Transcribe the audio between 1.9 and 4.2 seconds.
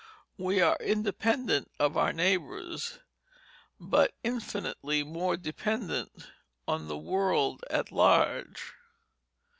our neighbors, but